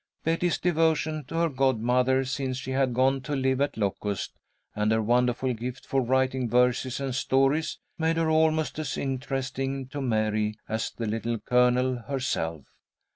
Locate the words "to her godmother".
1.25-2.25